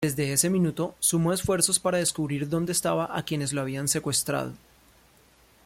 [0.03, 4.53] Desde ese minuto sumó esfuerzos para descubrir donde estaba y quienes lo habían secuestrado.